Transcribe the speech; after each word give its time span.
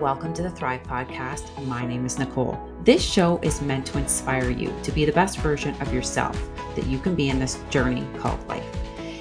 welcome 0.00 0.32
to 0.32 0.42
the 0.42 0.48
Thrive 0.48 0.82
Podcast. 0.82 1.62
My 1.66 1.84
name 1.84 2.06
is 2.06 2.18
Nicole. 2.18 2.58
This 2.84 3.02
show 3.02 3.38
is 3.42 3.60
meant 3.60 3.84
to 3.88 3.98
inspire 3.98 4.48
you 4.48 4.74
to 4.82 4.90
be 4.92 5.04
the 5.04 5.12
best 5.12 5.40
version 5.40 5.78
of 5.82 5.92
yourself 5.92 6.40
that 6.74 6.86
you 6.86 6.98
can 6.98 7.14
be 7.14 7.28
in 7.28 7.38
this 7.38 7.62
journey 7.68 8.08
called 8.16 8.42
life. 8.48 8.64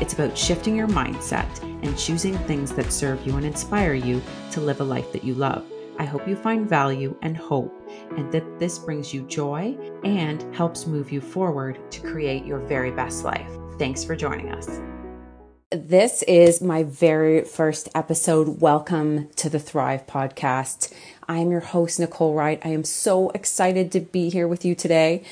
It's 0.00 0.14
about 0.14 0.38
shifting 0.38 0.74
your 0.74 0.88
mindset 0.88 1.46
and 1.62 1.98
choosing 1.98 2.38
things 2.38 2.72
that 2.72 2.90
serve 2.90 3.26
you 3.26 3.36
and 3.36 3.44
inspire 3.44 3.92
you 3.92 4.22
to 4.52 4.62
live 4.62 4.80
a 4.80 4.84
life 4.84 5.12
that 5.12 5.24
you 5.24 5.34
love. 5.34 5.70
I 5.98 6.06
hope 6.06 6.26
you 6.26 6.36
find 6.36 6.66
value 6.66 7.14
and 7.20 7.36
hope, 7.36 7.78
and 8.16 8.32
that 8.32 8.58
this 8.58 8.78
brings 8.78 9.12
you 9.12 9.20
joy 9.24 9.76
and 10.04 10.42
helps 10.56 10.86
move 10.86 11.12
you 11.12 11.20
forward 11.20 11.78
to 11.92 12.00
create 12.00 12.46
your 12.46 12.60
very 12.60 12.92
best 12.92 13.24
life. 13.24 13.50
Thanks 13.76 14.04
for 14.04 14.16
joining 14.16 14.52
us. 14.52 14.80
This 15.74 16.22
is 16.24 16.60
my 16.60 16.82
very 16.82 17.44
first 17.44 17.88
episode. 17.94 18.60
Welcome 18.60 19.30
to 19.36 19.48
the 19.48 19.58
Thrive 19.58 20.06
Podcast. 20.06 20.92
I'm 21.26 21.50
your 21.50 21.60
host, 21.60 21.98
Nicole 21.98 22.34
Wright. 22.34 22.60
I 22.62 22.68
am 22.68 22.84
so 22.84 23.30
excited 23.30 23.90
to 23.92 24.00
be 24.00 24.28
here 24.28 24.46
with 24.46 24.66
you 24.66 24.74
today 24.74 25.24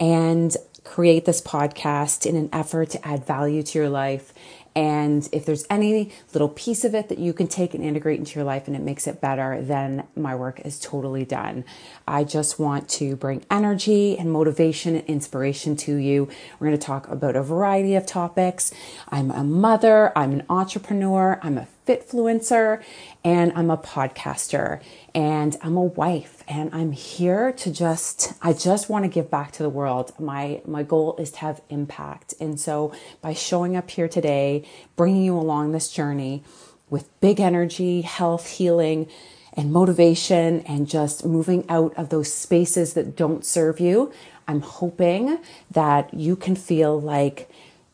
and 0.00 0.56
create 0.84 1.26
this 1.26 1.42
podcast 1.42 2.24
in 2.24 2.36
an 2.36 2.48
effort 2.54 2.88
to 2.90 3.06
add 3.06 3.26
value 3.26 3.62
to 3.62 3.78
your 3.78 3.90
life 3.90 4.32
and 4.74 5.28
if 5.32 5.44
there's 5.44 5.66
any 5.68 6.12
little 6.32 6.48
piece 6.48 6.84
of 6.84 6.94
it 6.94 7.08
that 7.08 7.18
you 7.18 7.32
can 7.32 7.46
take 7.46 7.74
and 7.74 7.84
integrate 7.84 8.18
into 8.18 8.36
your 8.36 8.44
life 8.44 8.66
and 8.66 8.74
it 8.74 8.82
makes 8.82 9.06
it 9.06 9.20
better, 9.20 9.60
then 9.60 10.06
my 10.16 10.34
work 10.34 10.60
is 10.60 10.80
totally 10.80 11.24
done. 11.24 11.64
I 12.08 12.24
just 12.24 12.58
want 12.58 12.88
to 12.90 13.16
bring 13.16 13.44
energy 13.50 14.16
and 14.16 14.32
motivation 14.32 14.96
and 14.96 15.06
inspiration 15.06 15.76
to 15.76 15.96
you. 15.96 16.28
We're 16.58 16.68
going 16.68 16.78
to 16.78 16.86
talk 16.86 17.08
about 17.08 17.36
a 17.36 17.42
variety 17.42 17.94
of 17.94 18.06
topics. 18.06 18.72
I'm 19.10 19.30
a 19.30 19.44
mother, 19.44 20.16
I'm 20.16 20.32
an 20.32 20.44
entrepreneur, 20.48 21.38
I'm 21.42 21.58
a 21.58 21.66
fitfluencer, 21.86 22.82
and 23.24 23.52
I'm 23.54 23.70
a 23.70 23.76
podcaster 23.76 24.80
and 25.14 25.56
I'm 25.62 25.76
a 25.76 25.82
wife 25.82 26.42
and 26.48 26.70
I'm 26.72 26.92
here 26.92 27.52
to 27.52 27.72
just 27.72 28.32
I 28.40 28.52
just 28.52 28.88
want 28.88 29.04
to 29.04 29.08
give 29.08 29.30
back 29.30 29.52
to 29.52 29.62
the 29.62 29.68
world. 29.68 30.12
My 30.18 30.62
my 30.66 30.82
goal 30.82 31.16
is 31.18 31.30
to 31.32 31.38
have 31.40 31.60
impact. 31.68 32.34
And 32.40 32.58
so 32.58 32.92
by 33.20 33.34
showing 33.34 33.76
up 33.76 33.90
here 33.90 34.08
today, 34.08 34.64
bringing 34.96 35.24
you 35.24 35.36
along 35.36 35.72
this 35.72 35.90
journey 35.90 36.42
with 36.88 37.08
big 37.20 37.40
energy, 37.40 38.02
health, 38.02 38.48
healing, 38.48 39.08
and 39.54 39.72
motivation 39.72 40.60
and 40.62 40.88
just 40.88 41.24
moving 41.24 41.64
out 41.68 41.94
of 41.96 42.08
those 42.08 42.32
spaces 42.32 42.94
that 42.94 43.16
don't 43.16 43.44
serve 43.44 43.80
you, 43.80 44.12
I'm 44.48 44.60
hoping 44.60 45.38
that 45.70 46.12
you 46.14 46.36
can 46.36 46.56
feel 46.56 47.00
like 47.00 47.50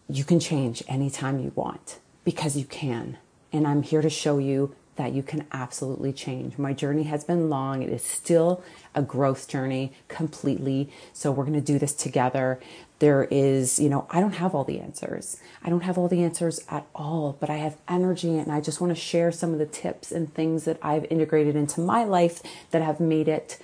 you 0.09 0.25
can 0.25 0.41
change 0.41 0.83
anytime 0.89 1.39
you 1.41 1.53
want 1.55 1.99
because 2.25 2.57
you 2.57 2.65
can. 2.65 3.19
And 3.53 3.67
I'm 3.67 3.83
here 3.83 4.03
to 4.03 4.11
show 4.11 4.39
you 4.39 4.75
that 4.99 5.13
you 5.13 5.23
can 5.23 5.47
absolutely 5.53 6.13
change. 6.13 6.59
My 6.59 6.73
journey 6.73 7.05
has 7.05 7.23
been 7.23 7.49
long. 7.49 7.83
It 7.83 7.89
is 7.89 8.03
still 8.03 8.63
a 8.97 9.01
growth 9.01 9.49
journey 9.49 9.93
completely. 10.09 10.91
So 11.13 11.31
we're 11.31 11.45
going 11.45 11.55
to 11.55 11.61
do 11.61 11.79
this 11.79 11.95
together. 11.95 12.61
There 12.99 13.29
is, 13.31 13.79
you 13.79 13.89
know, 13.89 14.09
I 14.11 14.21
don't 14.21 14.35
have 14.35 14.57
all 14.57 14.65
the 14.65 14.81
answers. 14.81 15.41
I 15.63 15.71
don't 15.71 15.83
have 15.83 15.97
all 15.97 16.09
the 16.09 16.25
answers 16.25 16.61
at 16.69 16.85
all, 16.97 17.37
but 17.39 17.49
I 17.49 17.59
have 17.59 17.77
energy 17.89 18.37
and 18.37 18.51
I 18.51 18.61
just 18.61 18.81
want 18.81 18.91
to 18.91 19.01
share 19.01 19.31
some 19.31 19.53
of 19.53 19.61
the 19.61 19.67
tips 19.67 20.11
and 20.11 20.35
things 20.35 20.65
that 20.65 20.79
I've 20.83 21.05
integrated 21.05 21.55
into 21.55 21.81
my 21.81 22.03
life 22.03 22.43
that 22.73 22.83
have 22.83 22.99
made 22.99 23.29
it 23.29 23.57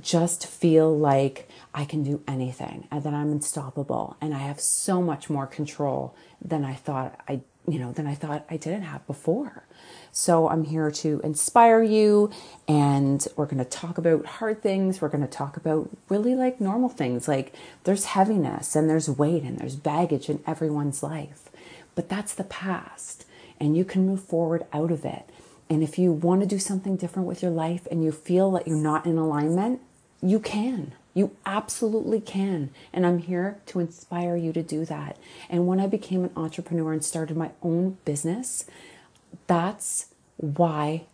just 0.00 0.46
feel 0.46 0.96
like 0.96 1.48
I 1.74 1.84
can 1.84 2.04
do 2.04 2.22
anything 2.28 2.86
and 2.92 3.02
that 3.02 3.12
I'm 3.12 3.32
unstoppable 3.32 4.16
and 4.20 4.32
I 4.34 4.38
have 4.38 4.60
so 4.60 5.02
much 5.02 5.28
more 5.28 5.48
control 5.48 6.14
than 6.40 6.64
I 6.64 6.74
thought 6.74 7.20
I, 7.26 7.40
you 7.68 7.78
know, 7.78 7.92
than 7.92 8.06
I 8.06 8.14
thought 8.14 8.44
I 8.50 8.56
didn't 8.56 8.82
have 8.82 9.06
before. 9.06 9.64
So 10.12 10.48
I'm 10.48 10.64
here 10.64 10.90
to 10.90 11.20
inspire 11.22 11.82
you 11.82 12.30
and 12.66 13.26
we're 13.36 13.46
going 13.46 13.58
to 13.58 13.64
talk 13.64 13.96
about 13.96 14.26
hard 14.26 14.62
things. 14.62 15.00
We're 15.00 15.08
going 15.08 15.26
to 15.26 15.28
talk 15.28 15.56
about 15.56 15.88
really 16.08 16.34
like 16.34 16.60
normal 16.60 16.88
things. 16.88 17.28
Like 17.28 17.54
there's 17.84 18.06
heaviness 18.06 18.74
and 18.74 18.90
there's 18.90 19.08
weight 19.08 19.42
and 19.42 19.58
there's 19.58 19.76
baggage 19.76 20.28
in 20.28 20.42
everyone's 20.46 21.02
life. 21.02 21.50
But 21.94 22.08
that's 22.08 22.34
the 22.34 22.44
past 22.44 23.24
and 23.60 23.76
you 23.76 23.84
can 23.84 24.06
move 24.06 24.22
forward 24.22 24.64
out 24.72 24.90
of 24.90 25.04
it. 25.04 25.28
And 25.68 25.84
if 25.84 25.98
you 25.98 26.12
want 26.12 26.40
to 26.40 26.46
do 26.46 26.58
something 26.58 26.96
different 26.96 27.28
with 27.28 27.42
your 27.42 27.52
life 27.52 27.86
and 27.90 28.02
you 28.02 28.10
feel 28.10 28.50
that 28.52 28.66
you're 28.66 28.76
not 28.76 29.06
in 29.06 29.16
alignment, 29.16 29.80
you 30.20 30.40
can. 30.40 30.92
You 31.12 31.36
absolutely 31.44 32.20
can. 32.20 32.70
And 32.92 33.04
I'm 33.04 33.18
here 33.18 33.60
to 33.66 33.80
inspire 33.80 34.36
you 34.36 34.52
to 34.52 34.62
do 34.62 34.84
that. 34.84 35.16
And 35.48 35.66
when 35.66 35.80
I 35.80 35.86
became 35.86 36.24
an 36.24 36.30
entrepreneur 36.36 36.92
and 36.92 37.04
started 37.04 37.36
my 37.36 37.50
own 37.62 37.98
business, 38.04 38.64
that's 39.46 40.06
why 40.36 41.06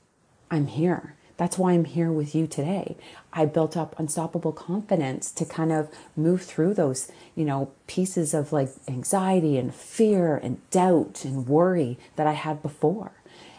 I'm 0.51 0.67
here. 0.67 1.15
That's 1.39 1.59
why 1.59 1.73
I'm 1.73 1.85
here 1.85 2.11
with 2.11 2.35
you 2.35 2.47
today. 2.47 2.97
I 3.33 3.45
built 3.45 3.77
up 3.77 3.99
unstoppable 3.99 4.53
confidence 4.53 5.31
to 5.33 5.45
kind 5.45 5.71
of 5.71 5.91
move 6.17 6.43
through 6.43 6.75
those, 6.75 7.11
you 7.35 7.45
know, 7.45 7.71
pieces 7.87 8.33
of 8.33 8.53
like 8.53 8.71
anxiety 8.89 9.59
and 9.59 9.75
fear 9.75 10.37
and 10.37 10.69
doubt 10.71 11.25
and 11.25 11.47
worry 11.47 11.99
that 12.17 12.27
I 12.27 12.33
had 12.33 12.63
before. 12.63 13.13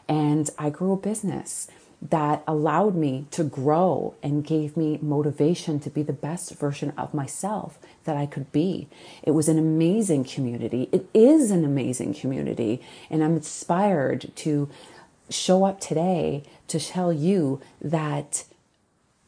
And 0.07 0.49
I 0.57 0.69
grew 0.71 0.93
a 0.93 0.97
business 0.97 1.67
that 2.01 2.43
allowed 2.47 2.95
me 2.95 3.25
to 3.31 3.43
grow 3.43 4.13
and 4.21 4.45
gave 4.45 4.77
me 4.77 4.99
motivation 5.01 5.79
to 5.79 5.89
be 5.89 6.03
the 6.03 6.13
best 6.13 6.53
version 6.55 6.93
of 6.97 7.13
myself 7.13 7.79
that 8.03 8.15
I 8.15 8.25
could 8.25 8.51
be. 8.51 8.87
It 9.23 9.31
was 9.31 9.49
an 9.49 9.57
amazing 9.57 10.23
community. 10.23 10.89
It 10.91 11.09
is 11.13 11.49
an 11.49 11.65
amazing 11.65 12.13
community. 12.13 12.81
And 13.09 13.23
I'm 13.23 13.35
inspired 13.35 14.31
to 14.35 14.69
show 15.29 15.65
up 15.65 15.79
today 15.79 16.43
to 16.67 16.79
tell 16.79 17.11
you 17.11 17.61
that 17.81 18.45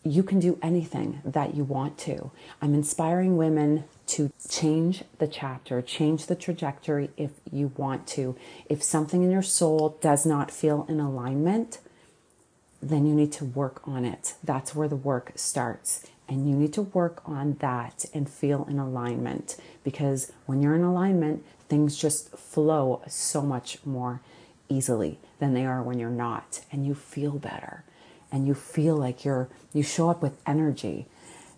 you 0.03 0.23
can 0.23 0.39
do 0.39 0.57
anything 0.61 1.21
that 1.25 1.55
you 1.55 1.63
want 1.63 1.97
to. 1.97 2.31
I'm 2.61 2.73
inspiring 2.73 3.35
women 3.35 3.83
to 4.07 4.31
change 4.49 5.03
the 5.17 5.27
chapter, 5.27 5.81
change 5.81 6.27
the 6.27 6.35
trajectory 6.35 7.09
if 7.17 7.31
you 7.51 7.71
want 7.75 8.07
to. 8.07 8.35
If 8.69 8.81
something 8.81 9.23
in 9.23 9.31
your 9.31 9.41
soul 9.41 9.97
does 10.01 10.25
not 10.25 10.51
feel 10.51 10.85
in 10.87 10.99
alignment, 10.99 11.79
then 12.81 13.05
you 13.05 13.13
need 13.13 13.31
to 13.33 13.45
work 13.45 13.81
on 13.85 14.05
it. 14.05 14.35
That's 14.43 14.73
where 14.73 14.87
the 14.87 14.95
work 14.95 15.33
starts. 15.35 16.05
And 16.27 16.47
you 16.47 16.55
need 16.55 16.73
to 16.73 16.83
work 16.83 17.21
on 17.25 17.57
that 17.59 18.05
and 18.13 18.29
feel 18.29 18.65
in 18.69 18.77
alignment 18.77 19.57
because 19.83 20.31
when 20.45 20.61
you're 20.61 20.75
in 20.75 20.83
alignment, 20.83 21.43
things 21.67 21.97
just 21.97 22.37
flow 22.37 23.01
so 23.07 23.41
much 23.41 23.83
more 23.85 24.21
easily 24.69 25.17
than 25.39 25.53
they 25.53 25.65
are 25.65 25.81
when 25.81 25.97
you're 25.99 26.09
not. 26.09 26.61
And 26.71 26.85
you 26.85 26.93
feel 26.93 27.33
better 27.33 27.83
and 28.31 28.47
you 28.47 28.53
feel 28.53 28.95
like 28.95 29.25
you're, 29.25 29.49
you 29.73 29.81
show 29.81 30.09
up 30.09 30.21
with 30.21 30.39
energy. 30.45 31.07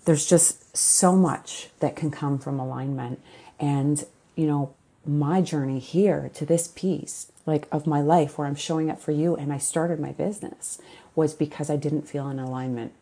There's 0.05 0.25
just 0.25 0.75
so 0.75 1.15
much 1.15 1.69
that 1.79 1.97
can 1.97 2.09
come 2.09 2.39
from 2.39 2.59
alignment. 2.59 3.21
And, 3.59 4.05
you 4.35 4.47
know, 4.47 4.73
my 5.05 5.41
journey 5.41 5.79
here 5.79 6.31
to 6.35 6.45
this 6.45 6.69
piece, 6.69 7.31
like 7.45 7.67
of 7.71 7.87
my 7.87 8.01
life 8.01 8.37
where 8.37 8.47
I'm 8.47 8.55
showing 8.55 8.89
up 8.89 8.99
for 8.99 9.11
you 9.11 9.35
and 9.35 9.51
I 9.51 9.57
started 9.57 9.99
my 9.99 10.11
business 10.11 10.79
was 11.15 11.33
because 11.33 11.69
I 11.69 11.75
didn't 11.75 12.07
feel 12.07 12.29
in 12.29 12.39
alignment. 12.39 12.93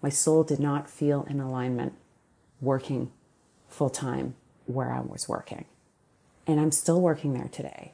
My 0.00 0.08
soul 0.08 0.42
did 0.44 0.58
not 0.58 0.90
feel 0.90 1.26
in 1.28 1.40
alignment 1.40 1.94
working 2.60 3.10
full 3.68 3.90
time 3.90 4.34
where 4.66 4.92
I 4.92 5.00
was 5.00 5.28
working. 5.28 5.64
And 6.46 6.60
I'm 6.60 6.72
still 6.72 7.00
working 7.00 7.34
there 7.34 7.48
today. 7.48 7.92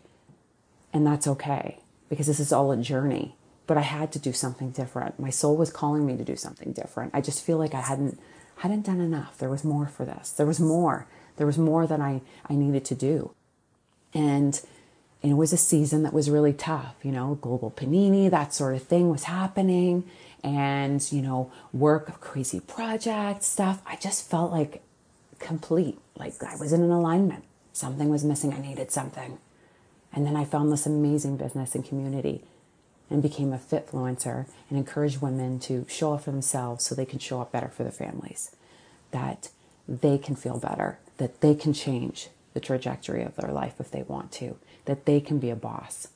And 0.93 1.07
that's 1.07 1.27
okay 1.27 1.81
because 2.09 2.27
this 2.27 2.41
is 2.41 2.53
all 2.53 2.73
a 2.73 2.77
journey. 2.77 3.35
But 3.67 3.77
I 3.77 3.83
had 3.83 4.13
to 4.13 4.19
do 4.19 4.33
something 4.33 4.71
different. 4.71 5.21
My 5.21 5.29
soul 5.31 5.57
was 5.57 5.71
calling 5.71 6.07
me 6.07 6.17
to 6.17 6.25
do 6.25 6.37
something 6.37 6.73
different. 6.73 7.15
I 7.15 7.21
just 7.21 7.45
feel 7.45 7.59
like 7.59 7.75
I 7.75 7.83
hadn't 7.83 8.19
hadn't 8.57 8.87
done 8.87 9.01
enough. 9.01 9.39
There 9.39 9.51
was 9.51 9.63
more 9.63 9.87
for 9.87 10.05
this. 10.05 10.31
There 10.31 10.47
was 10.47 10.59
more. 10.59 11.07
There 11.37 11.47
was 11.47 11.59
more 11.59 11.87
that 11.87 12.01
I, 12.01 12.23
I 12.49 12.55
needed 12.55 12.85
to 12.87 12.95
do. 12.95 13.33
And 14.15 14.61
and 14.63 14.63
it 15.23 15.35
was 15.35 15.53
a 15.53 15.57
season 15.57 16.05
that 16.05 16.13
was 16.13 16.31
really 16.31 16.53
tough, 16.53 16.95
you 17.03 17.11
know, 17.11 17.39
global 17.41 17.71
panini, 17.71 18.31
that 18.31 18.55
sort 18.55 18.75
of 18.75 18.83
thing 18.83 19.11
was 19.11 19.25
happening. 19.25 20.09
And, 20.45 21.05
you 21.11 21.21
know, 21.21 21.51
work, 21.73 22.21
crazy 22.21 22.61
project 22.61 23.43
stuff. 23.43 23.83
I 23.85 23.97
just 23.97 24.31
felt 24.31 24.53
like 24.53 24.83
complete, 25.41 25.99
like 26.17 26.41
I 26.43 26.55
was 26.57 26.73
in 26.73 26.83
an 26.83 26.93
alignment. 26.93 27.45
Something 27.73 28.09
was 28.09 28.25
missing. 28.25 28.53
I 28.53 28.61
needed 28.61 28.93
something. 28.93 29.39
And 30.13 30.25
then 30.25 30.37
I 30.37 30.45
found 30.45 30.73
this 30.73 30.87
amazing 30.87 31.37
business 31.37 31.75
and 31.75 31.85
community 31.85 32.45
and 33.11 33.23
became 33.23 33.53
a 33.53 33.59
fitfluencer 33.59 34.47
and 34.69 34.79
encouraged 34.79 35.21
women 35.21 35.59
to 35.61 35.85
show 35.89 36.15
up 36.15 36.23
for 36.23 36.31
themselves 36.31 36.85
so 36.85 36.95
they 36.95 37.05
can 37.05 37.19
show 37.19 37.41
up 37.41 37.51
better 37.51 37.69
for 37.69 37.83
their 37.83 37.93
families, 37.93 38.55
that 39.11 39.51
they 39.89 40.19
can 40.19 40.37
feel 40.37 40.59
better, 40.59 40.99
that 41.17 41.41
they 41.41 41.55
can 41.55 41.73
change 41.73 42.29
the 42.59 42.67
trajectory 42.67 43.23
of 43.23 43.37
their 43.37 43.53
life 43.53 43.75
if 43.79 43.89
they 43.93 44.03
want 44.03 44.33
to, 44.33 44.57
that 44.87 45.07
they 45.07 45.21
can 45.21 45.39
be 45.39 45.49
a 45.49 45.55
boss, 45.57 46.09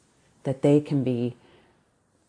that 0.43 0.63
they 0.63 0.81
can 0.81 1.05
be 1.05 1.37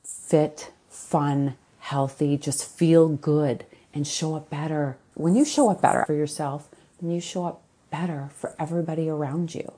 fit, 0.04 0.71
fun, 0.88 1.56
healthy, 1.80 2.38
just 2.38 2.63
feel 2.63 3.10
good 3.10 3.65
and 3.92 4.06
show 4.06 4.36
up 4.36 4.51
better. 4.51 4.98
When 5.15 5.36
you 5.36 5.45
show 5.45 5.71
up 5.71 5.81
better 5.81 6.04
for 6.06 6.13
yourself, 6.13 6.69
then 7.01 7.10
you 7.10 7.19
show 7.19 7.45
up 7.45 7.63
better 7.89 8.30
for 8.36 8.56
everybody 8.60 9.10
around 9.10 9.56
you. 9.56 9.74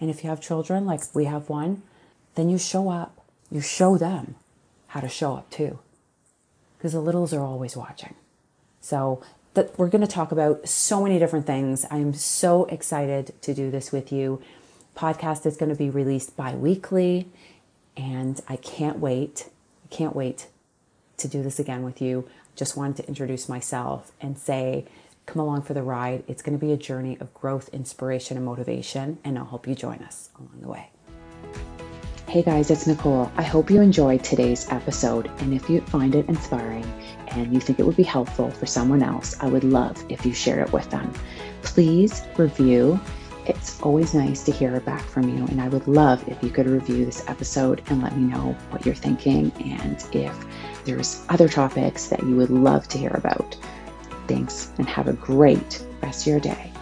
And 0.00 0.08
if 0.08 0.22
you 0.22 0.30
have 0.30 0.40
children, 0.40 0.86
like 0.86 1.02
we 1.12 1.24
have 1.24 1.48
one, 1.48 1.82
then 2.36 2.48
you 2.48 2.58
show 2.58 2.90
up, 2.90 3.24
you 3.50 3.60
show 3.60 3.98
them 3.98 4.36
how 4.88 5.00
to 5.00 5.08
show 5.08 5.34
up 5.34 5.50
too. 5.50 5.80
because 6.78 6.92
the 6.92 7.00
littles 7.00 7.32
are 7.32 7.42
always 7.42 7.76
watching. 7.76 8.14
So 8.82 9.22
that 9.54 9.78
we're 9.78 9.88
going 9.88 10.00
to 10.00 10.06
talk 10.06 10.32
about 10.32 10.68
so 10.68 11.02
many 11.02 11.18
different 11.18 11.46
things. 11.46 11.84
I 11.90 11.96
am 11.98 12.12
so 12.12 12.64
excited 12.66 13.32
to 13.42 13.54
do 13.54 13.70
this 13.70 13.92
with 13.92 14.12
you. 14.12 14.42
Podcast 14.96 15.46
is 15.46 15.56
going 15.56 15.70
to 15.70 15.78
be 15.78 15.90
released 15.90 16.36
bi-weekly 16.36 17.28
and 17.96 18.40
I 18.48 18.56
can't 18.56 18.98
wait. 18.98 19.48
I 19.84 19.94
can't 19.94 20.14
wait 20.14 20.48
to 21.16 21.28
do 21.28 21.42
this 21.42 21.58
again 21.58 21.82
with 21.82 22.02
you. 22.02 22.28
Just 22.56 22.76
wanted 22.76 22.96
to 22.96 23.08
introduce 23.08 23.48
myself 23.48 24.12
and 24.20 24.36
say 24.36 24.86
come 25.26 25.40
along 25.40 25.62
for 25.62 25.74
the 25.74 25.82
ride. 25.82 26.22
It's 26.28 26.42
going 26.42 26.58
to 26.58 26.64
be 26.64 26.72
a 26.72 26.76
journey 26.76 27.16
of 27.20 27.32
growth, 27.32 27.68
inspiration, 27.72 28.36
and 28.36 28.44
motivation, 28.44 29.18
and 29.24 29.38
I'll 29.38 29.46
hope 29.46 29.66
you 29.66 29.74
join 29.74 29.98
us 30.00 30.28
along 30.36 30.60
the 30.60 30.68
way. 30.68 30.90
Hey 32.34 32.42
guys, 32.42 32.68
it's 32.72 32.88
Nicole. 32.88 33.30
I 33.36 33.44
hope 33.44 33.70
you 33.70 33.80
enjoyed 33.80 34.24
today's 34.24 34.68
episode, 34.72 35.30
and 35.38 35.54
if 35.54 35.70
you 35.70 35.80
find 35.82 36.16
it 36.16 36.28
inspiring 36.28 36.84
and 37.28 37.54
you 37.54 37.60
think 37.60 37.78
it 37.78 37.86
would 37.86 37.94
be 37.94 38.02
helpful 38.02 38.50
for 38.50 38.66
someone 38.66 39.04
else, 39.04 39.36
I 39.38 39.46
would 39.46 39.62
love 39.62 40.04
if 40.08 40.26
you 40.26 40.32
share 40.32 40.58
it 40.60 40.72
with 40.72 40.90
them. 40.90 41.14
Please 41.62 42.24
review. 42.36 42.98
It's 43.46 43.80
always 43.82 44.14
nice 44.14 44.42
to 44.46 44.50
hear 44.50 44.80
back 44.80 45.02
from 45.02 45.28
you, 45.28 45.44
and 45.46 45.60
I 45.60 45.68
would 45.68 45.86
love 45.86 46.28
if 46.28 46.42
you 46.42 46.50
could 46.50 46.66
review 46.66 47.04
this 47.04 47.22
episode 47.28 47.82
and 47.86 48.02
let 48.02 48.16
me 48.16 48.24
know 48.24 48.56
what 48.70 48.84
you're 48.84 48.96
thinking 48.96 49.52
and 49.64 50.04
if 50.12 50.36
there's 50.84 51.24
other 51.28 51.48
topics 51.48 52.08
that 52.08 52.24
you 52.24 52.34
would 52.34 52.50
love 52.50 52.88
to 52.88 52.98
hear 52.98 53.12
about. 53.14 53.56
Thanks 54.26 54.72
and 54.78 54.88
have 54.88 55.06
a 55.06 55.12
great 55.12 55.86
rest 56.02 56.22
of 56.22 56.26
your 56.26 56.40
day. 56.40 56.73